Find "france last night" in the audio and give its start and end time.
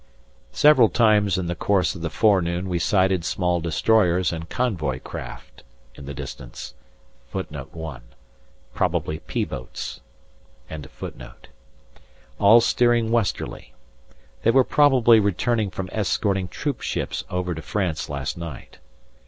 17.61-18.79